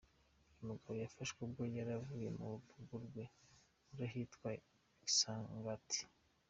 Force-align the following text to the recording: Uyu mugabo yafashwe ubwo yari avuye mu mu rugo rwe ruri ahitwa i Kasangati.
Uyu 0.53 0.67
mugabo 0.69 0.93
yafashwe 1.03 1.39
ubwo 1.45 1.61
yari 1.75 1.91
avuye 1.99 2.27
mu 2.37 2.47
mu 2.65 2.69
rugo 2.77 2.95
rwe 3.05 3.23
ruri 3.87 4.03
ahitwa 4.09 4.49
i 4.57 4.61
Kasangati. 5.01 6.01